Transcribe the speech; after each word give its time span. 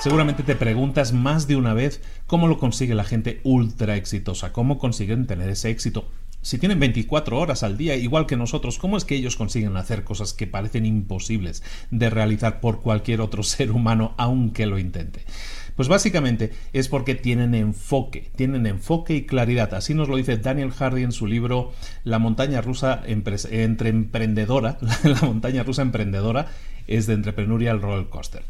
Seguramente 0.00 0.42
te 0.42 0.56
preguntas 0.56 1.12
más 1.12 1.46
de 1.46 1.56
una 1.56 1.74
vez 1.74 2.00
cómo 2.26 2.48
lo 2.48 2.56
consigue 2.56 2.94
la 2.94 3.04
gente 3.04 3.42
ultra 3.44 3.96
exitosa, 3.96 4.50
cómo 4.50 4.78
consiguen 4.78 5.26
tener 5.26 5.50
ese 5.50 5.68
éxito. 5.68 6.08
Si 6.40 6.56
tienen 6.56 6.80
24 6.80 7.38
horas 7.38 7.62
al 7.62 7.76
día, 7.76 7.96
igual 7.96 8.24
que 8.24 8.38
nosotros, 8.38 8.78
¿cómo 8.78 8.96
es 8.96 9.04
que 9.04 9.14
ellos 9.14 9.36
consiguen 9.36 9.76
hacer 9.76 10.02
cosas 10.02 10.32
que 10.32 10.46
parecen 10.46 10.86
imposibles 10.86 11.62
de 11.90 12.08
realizar 12.08 12.60
por 12.60 12.80
cualquier 12.80 13.20
otro 13.20 13.42
ser 13.42 13.72
humano, 13.72 14.14
aunque 14.16 14.64
lo 14.64 14.78
intente? 14.78 15.20
Pues 15.76 15.88
básicamente 15.88 16.50
es 16.72 16.88
porque 16.88 17.14
tienen 17.14 17.54
enfoque, 17.54 18.30
tienen 18.36 18.66
enfoque 18.66 19.16
y 19.16 19.26
claridad. 19.26 19.74
Así 19.74 19.92
nos 19.92 20.08
lo 20.08 20.16
dice 20.16 20.38
Daniel 20.38 20.72
Hardy 20.72 21.02
en 21.02 21.12
su 21.12 21.26
libro 21.26 21.72
La 22.04 22.18
montaña 22.18 22.62
rusa 22.62 23.02
entre 23.06 23.90
emprendedora, 23.90 24.78
la 25.04 25.20
montaña 25.20 25.62
rusa 25.62 25.82
emprendedora 25.82 26.46
es 26.86 27.06
de 27.06 27.12
Entrepreneurial 27.12 27.82
Roller 27.82 28.08
Coaster. 28.08 28.44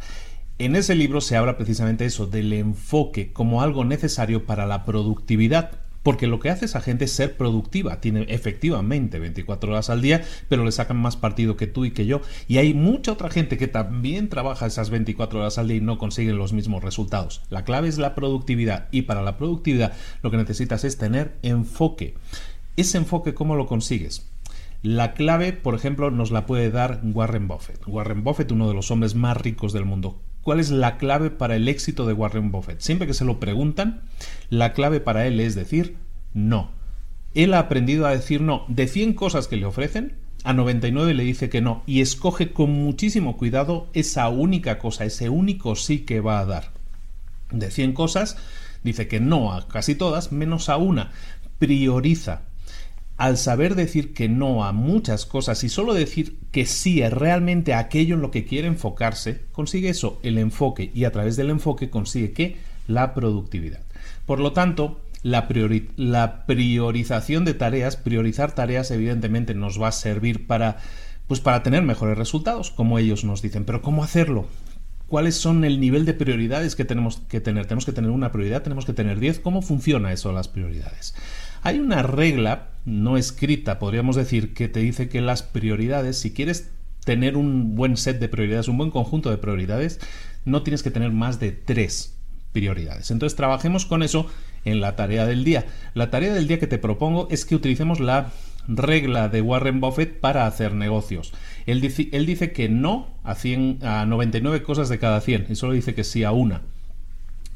En 0.60 0.76
ese 0.76 0.94
libro 0.94 1.22
se 1.22 1.38
habla 1.38 1.56
precisamente 1.56 2.04
eso, 2.04 2.26
del 2.26 2.52
enfoque 2.52 3.32
como 3.32 3.62
algo 3.62 3.86
necesario 3.86 4.44
para 4.44 4.66
la 4.66 4.84
productividad. 4.84 5.70
Porque 6.02 6.26
lo 6.26 6.38
que 6.38 6.50
hace 6.50 6.66
esa 6.66 6.82
gente 6.82 7.06
es 7.06 7.12
ser 7.12 7.38
productiva. 7.38 8.02
Tiene 8.02 8.26
efectivamente 8.28 9.18
24 9.18 9.72
horas 9.72 9.88
al 9.88 10.02
día, 10.02 10.22
pero 10.50 10.62
le 10.66 10.72
sacan 10.72 10.98
más 10.98 11.16
partido 11.16 11.56
que 11.56 11.66
tú 11.66 11.86
y 11.86 11.92
que 11.92 12.04
yo. 12.04 12.20
Y 12.46 12.58
hay 12.58 12.74
mucha 12.74 13.12
otra 13.12 13.30
gente 13.30 13.56
que 13.56 13.68
también 13.68 14.28
trabaja 14.28 14.66
esas 14.66 14.90
24 14.90 15.40
horas 15.40 15.56
al 15.56 15.68
día 15.68 15.78
y 15.78 15.80
no 15.80 15.96
consigue 15.96 16.34
los 16.34 16.52
mismos 16.52 16.84
resultados. 16.84 17.40
La 17.48 17.64
clave 17.64 17.88
es 17.88 17.96
la 17.96 18.14
productividad. 18.14 18.88
Y 18.90 19.02
para 19.02 19.22
la 19.22 19.38
productividad 19.38 19.94
lo 20.22 20.30
que 20.30 20.36
necesitas 20.36 20.84
es 20.84 20.98
tener 20.98 21.38
enfoque. 21.40 22.16
Ese 22.76 22.98
enfoque, 22.98 23.32
¿cómo 23.32 23.56
lo 23.56 23.66
consigues? 23.66 24.28
La 24.82 25.14
clave, 25.14 25.54
por 25.54 25.74
ejemplo, 25.74 26.10
nos 26.10 26.30
la 26.30 26.44
puede 26.44 26.70
dar 26.70 27.00
Warren 27.02 27.48
Buffett. 27.48 27.80
Warren 27.86 28.24
Buffett, 28.24 28.52
uno 28.52 28.68
de 28.68 28.74
los 28.74 28.90
hombres 28.90 29.14
más 29.14 29.38
ricos 29.38 29.72
del 29.72 29.86
mundo. 29.86 30.20
¿Cuál 30.42 30.60
es 30.60 30.70
la 30.70 30.96
clave 30.96 31.30
para 31.30 31.56
el 31.56 31.68
éxito 31.68 32.06
de 32.06 32.14
Warren 32.14 32.50
Buffett? 32.50 32.80
Siempre 32.80 33.06
que 33.06 33.14
se 33.14 33.24
lo 33.24 33.38
preguntan, 33.40 34.02
la 34.48 34.72
clave 34.72 35.00
para 35.00 35.26
él 35.26 35.38
es 35.40 35.54
decir 35.54 35.96
no. 36.32 36.70
Él 37.34 37.54
ha 37.54 37.58
aprendido 37.58 38.06
a 38.06 38.10
decir 38.10 38.40
no. 38.40 38.64
De 38.68 38.88
100 38.88 39.14
cosas 39.14 39.48
que 39.48 39.56
le 39.56 39.66
ofrecen, 39.66 40.14
a 40.42 40.52
99 40.52 41.12
le 41.14 41.24
dice 41.24 41.50
que 41.50 41.60
no 41.60 41.82
y 41.86 42.00
escoge 42.00 42.52
con 42.52 42.72
muchísimo 42.72 43.36
cuidado 43.36 43.88
esa 43.92 44.28
única 44.28 44.78
cosa, 44.78 45.04
ese 45.04 45.28
único 45.28 45.76
sí 45.76 46.00
que 46.00 46.20
va 46.20 46.40
a 46.40 46.46
dar. 46.46 46.70
De 47.50 47.70
100 47.70 47.92
cosas, 47.92 48.38
dice 48.82 49.08
que 49.08 49.20
no 49.20 49.52
a 49.52 49.68
casi 49.68 49.94
todas, 49.94 50.32
menos 50.32 50.68
a 50.70 50.78
una. 50.78 51.12
Prioriza 51.58 52.42
al 53.20 53.36
saber 53.36 53.74
decir 53.74 54.14
que 54.14 54.30
no 54.30 54.64
a 54.64 54.72
muchas 54.72 55.26
cosas 55.26 55.62
y 55.62 55.68
solo 55.68 55.92
decir 55.92 56.38
que 56.52 56.64
sí 56.64 57.02
es 57.02 57.12
realmente 57.12 57.74
aquello 57.74 58.14
en 58.14 58.22
lo 58.22 58.30
que 58.30 58.46
quiere 58.46 58.66
enfocarse, 58.66 59.42
consigue 59.52 59.90
eso, 59.90 60.18
el 60.22 60.38
enfoque, 60.38 60.90
y 60.94 61.04
a 61.04 61.12
través 61.12 61.36
del 61.36 61.50
enfoque 61.50 61.90
consigue 61.90 62.32
que 62.32 62.56
la 62.88 63.12
productividad. 63.12 63.82
Por 64.24 64.40
lo 64.40 64.54
tanto, 64.54 65.02
la, 65.22 65.48
priorización 66.46 67.44
de 67.44 67.52
tareas, 67.52 67.98
priorizar 67.98 68.54
tareas 68.54 68.90
evidentemente 68.90 69.54
nos 69.54 69.78
va 69.78 69.88
a 69.88 69.92
servir 69.92 70.46
para 70.46 70.78
pues 71.26 71.40
para 71.40 71.62
tener 71.62 71.82
mejores 71.82 72.16
resultados, 72.16 72.70
como 72.70 72.98
ellos 72.98 73.22
nos 73.22 73.42
dicen, 73.42 73.66
pero 73.66 73.82
¿cómo 73.82 74.02
hacerlo? 74.02 74.46
¿Cuáles 75.10 75.34
son 75.34 75.64
el 75.64 75.80
nivel 75.80 76.04
de 76.04 76.14
prioridades 76.14 76.76
que 76.76 76.84
tenemos 76.84 77.20
que 77.28 77.40
tener? 77.40 77.66
Tenemos 77.66 77.84
que 77.84 77.90
tener 77.90 78.12
una 78.12 78.30
prioridad, 78.30 78.62
tenemos 78.62 78.84
que 78.86 78.92
tener 78.92 79.18
10. 79.18 79.40
¿Cómo 79.40 79.60
funciona 79.60 80.12
eso, 80.12 80.30
las 80.30 80.46
prioridades? 80.46 81.16
Hay 81.62 81.80
una 81.80 82.04
regla 82.04 82.68
no 82.84 83.16
escrita, 83.16 83.80
podríamos 83.80 84.14
decir, 84.14 84.54
que 84.54 84.68
te 84.68 84.78
dice 84.78 85.08
que 85.08 85.20
las 85.20 85.42
prioridades, 85.42 86.16
si 86.16 86.32
quieres 86.32 86.70
tener 87.04 87.36
un 87.36 87.74
buen 87.74 87.96
set 87.96 88.20
de 88.20 88.28
prioridades, 88.28 88.68
un 88.68 88.78
buen 88.78 88.92
conjunto 88.92 89.30
de 89.30 89.38
prioridades, 89.38 89.98
no 90.44 90.62
tienes 90.62 90.84
que 90.84 90.92
tener 90.92 91.10
más 91.10 91.40
de 91.40 91.50
tres 91.50 92.14
prioridades. 92.52 93.10
Entonces 93.10 93.34
trabajemos 93.34 93.86
con 93.86 94.04
eso 94.04 94.28
en 94.64 94.80
la 94.80 94.94
tarea 94.94 95.26
del 95.26 95.42
día. 95.42 95.66
La 95.92 96.10
tarea 96.10 96.32
del 96.32 96.46
día 96.46 96.60
que 96.60 96.68
te 96.68 96.78
propongo 96.78 97.26
es 97.32 97.44
que 97.44 97.56
utilicemos 97.56 97.98
la 97.98 98.30
regla 98.68 99.28
de 99.28 99.42
Warren 99.42 99.80
Buffett 99.80 100.20
para 100.20 100.46
hacer 100.46 100.74
negocios. 100.74 101.32
Él 101.70 101.80
dice, 101.80 102.52
que 102.52 102.68
no 102.68 103.08
a, 103.24 103.34
100, 103.34 103.78
a 103.82 104.06
99 104.06 104.62
cosas 104.62 104.88
de 104.88 104.98
cada 104.98 105.20
100 105.20 105.46
y 105.50 105.56
solo 105.56 105.72
dice 105.72 105.94
que 105.94 106.04
sí 106.04 106.24
a 106.24 106.32
una 106.32 106.62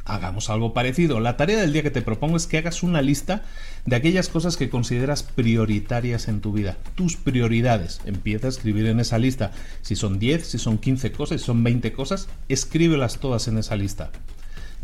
hagamos 0.04 0.50
algo 0.50 0.74
parecido. 0.74 1.20
La 1.20 1.36
tarea 1.36 1.60
del 1.60 1.72
día 1.72 1.82
que 1.82 1.90
te 1.90 2.02
propongo 2.02 2.36
es 2.36 2.46
que 2.46 2.58
hagas 2.58 2.82
una 2.82 3.02
lista 3.02 3.42
de 3.86 3.96
aquellas 3.96 4.28
cosas 4.28 4.56
que 4.56 4.70
consideras 4.70 5.22
prioritarias 5.22 6.28
en 6.28 6.40
tu 6.40 6.52
vida. 6.52 6.76
Tus 6.94 7.16
prioridades. 7.16 8.00
Empieza 8.04 8.46
a 8.46 8.50
escribir 8.50 8.86
en 8.86 9.00
esa 9.00 9.18
lista. 9.18 9.52
Si 9.82 9.96
son 9.96 10.18
10, 10.18 10.46
si 10.46 10.58
son 10.58 10.78
15 10.78 11.12
cosas, 11.12 11.40
si 11.40 11.46
son 11.46 11.64
20 11.64 11.92
cosas, 11.92 12.28
escríbelas 12.48 13.18
todas 13.18 13.48
en 13.48 13.58
esa 13.58 13.76
lista. 13.76 14.10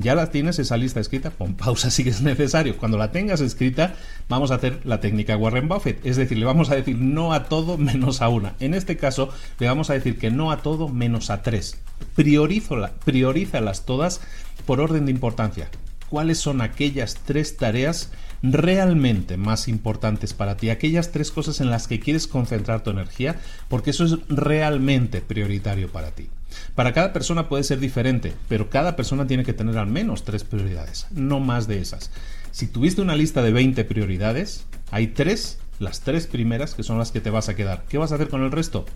Ya 0.01 0.15
la 0.15 0.31
tienes 0.31 0.59
esa 0.59 0.79
lista 0.79 0.99
escrita, 0.99 1.29
pon 1.29 1.55
pausa 1.55 1.91
si 1.91 2.09
es 2.09 2.23
necesario. 2.23 2.79
Cuando 2.79 2.97
la 2.97 3.13
tengas 3.13 3.43
escrita, 3.43 3.97
vamos 4.31 4.51
a 4.51 4.55
hacer 4.55 4.81
la 4.85 4.99
técnica 4.99 5.37
Warren 5.37 5.69
Buffett, 5.69 6.05
es 6.07 6.17
decir, 6.17 6.39
le 6.39 6.47
vamos 6.47 6.71
a 6.71 6.75
decir 6.75 6.97
no 6.97 7.35
a 7.35 7.45
todo 7.45 7.77
menos 7.77 8.23
a 8.23 8.31
una. 8.31 8.55
En 8.61 8.73
este 8.73 8.97
caso, 8.97 9.29
le 9.59 9.67
vamos 9.67 9.91
a 9.91 9.95
decir 9.95 10.19
que 10.19 10.31
no 10.31 10.53
a 10.53 10.63
todo 10.63 10.89
menos 10.89 11.29
a 11.29 11.43
tres. 11.43 11.77
priorízalas 12.15 13.85
todas 13.85 14.23
por 14.65 14.81
orden 14.81 15.05
de 15.05 15.13
importancia. 15.13 15.69
¿Cuáles 16.09 16.39
son 16.39 16.63
aquellas 16.63 17.17
tres 17.27 17.59
tareas 17.59 18.11
realmente 18.43 19.37
más 19.37 19.69
importantes 19.69 20.33
para 20.35 20.57
ti, 20.57 20.71
aquellas 20.71 21.13
tres 21.13 21.31
cosas 21.31 21.61
en 21.61 21.71
las 21.71 21.87
que 21.87 22.01
quieres 22.01 22.27
concentrar 22.27 22.83
tu 22.83 22.91
energía, 22.91 23.37
porque 23.69 23.91
eso 23.91 24.05
es 24.05 24.17
realmente 24.29 25.21
prioritario 25.21 25.91
para 25.91 26.13
ti. 26.13 26.29
Para 26.75 26.93
cada 26.93 27.13
persona 27.13 27.49
puede 27.49 27.65
ser 27.65 27.79
diferente, 27.79 28.35
pero 28.49 28.71
cada 28.71 28.97
persona 28.97 29.27
tiene 29.27 29.45
que 29.45 29.53
tener 29.53 29.79
al 29.79 29.87
menos 29.87 30.25
tres 30.25 30.45
prioridades, 30.45 31.07
no 31.11 31.41
más 31.41 31.67
de 31.69 31.81
esas. 31.81 32.11
Si 32.51 32.67
tuviste 32.67 33.03
una 33.03 33.15
lista 33.15 33.43
de 33.43 33.53
20 33.53 33.85
prioridades, 33.85 34.65
hay 34.91 35.09
tres, 35.09 35.59
las 35.79 36.01
tres 36.01 36.27
primeras 36.27 36.75
que 36.75 36.83
son 36.83 36.99
las 36.99 37.13
que 37.13 37.21
te 37.21 37.31
vas 37.31 37.49
a 37.49 37.55
quedar. 37.55 37.85
¿Qué 37.89 37.99
vas 37.99 38.11
a 38.13 38.17
hacer 38.17 38.29
con 38.29 38.43
el 38.43 38.51
resto? 38.51 38.87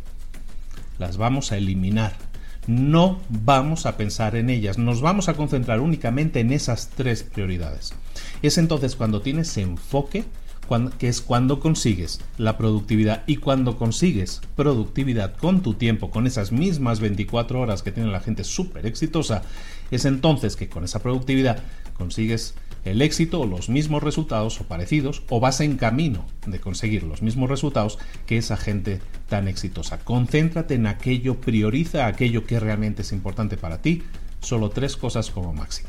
Las 0.98 1.16
vamos 1.16 1.52
a 1.52 1.56
eliminar 1.56 2.14
no 2.66 3.20
vamos 3.28 3.86
a 3.86 3.96
pensar 3.96 4.36
en 4.36 4.50
ellas, 4.50 4.78
nos 4.78 5.00
vamos 5.00 5.28
a 5.28 5.34
concentrar 5.34 5.80
únicamente 5.80 6.40
en 6.40 6.52
esas 6.52 6.88
tres 6.88 7.22
prioridades. 7.22 7.94
Es 8.42 8.58
entonces 8.58 8.96
cuando 8.96 9.20
tienes 9.20 9.56
enfoque, 9.56 10.24
que 10.98 11.08
es 11.08 11.20
cuando 11.20 11.60
consigues 11.60 12.20
la 12.38 12.56
productividad 12.56 13.22
y 13.26 13.36
cuando 13.36 13.76
consigues 13.76 14.40
productividad 14.56 15.36
con 15.36 15.62
tu 15.62 15.74
tiempo, 15.74 16.10
con 16.10 16.26
esas 16.26 16.52
mismas 16.52 17.00
24 17.00 17.60
horas 17.60 17.82
que 17.82 17.92
tiene 17.92 18.10
la 18.10 18.20
gente 18.20 18.44
súper 18.44 18.86
exitosa, 18.86 19.42
es 19.90 20.04
entonces 20.04 20.56
que 20.56 20.68
con 20.68 20.84
esa 20.84 21.00
productividad 21.00 21.62
consigues 21.98 22.54
el 22.84 23.02
éxito 23.02 23.40
o 23.40 23.46
los 23.46 23.68
mismos 23.68 24.02
resultados 24.02 24.60
o 24.60 24.64
parecidos 24.64 25.22
o 25.28 25.40
vas 25.40 25.60
en 25.60 25.76
camino 25.76 26.24
de 26.46 26.60
conseguir 26.60 27.02
los 27.02 27.22
mismos 27.22 27.48
resultados 27.48 27.98
que 28.26 28.36
esa 28.36 28.56
gente 28.56 29.00
tan 29.28 29.48
exitosa. 29.48 29.98
Concéntrate 29.98 30.74
en 30.74 30.86
aquello, 30.86 31.40
prioriza 31.40 32.06
aquello 32.06 32.44
que 32.44 32.60
realmente 32.60 33.02
es 33.02 33.12
importante 33.12 33.56
para 33.56 33.80
ti, 33.80 34.02
solo 34.40 34.70
tres 34.70 34.96
cosas 34.96 35.30
como 35.30 35.52
máximo. 35.52 35.88